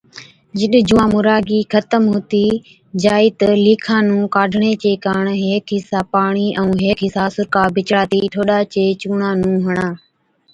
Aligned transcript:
جِڏ 0.57 0.73
جُوئان 0.87 1.09
مُراگِي 1.13 1.59
ختم 1.73 2.03
هُتِي 2.13 2.45
جائِي 3.03 3.29
تہ 3.39 3.47
لِيکان 3.65 4.03
نُون 4.09 4.23
ڪاڍڻي 4.35 4.71
چي 4.81 4.91
ڪاڻ 5.05 5.23
هيڪ 5.43 5.65
حِصا 5.75 5.99
پاڻِي 6.13 6.47
ائُون 6.59 6.75
هيڪ 6.85 6.97
حِصا 7.05 7.25
سُرڪا 7.35 7.63
بِچڙاتِي 7.75 8.21
ٺوڏا 8.33 8.59
چي 8.73 8.83
چُونڻان 9.01 9.35
نُون 9.43 9.57
هڻا۔ 9.67 9.87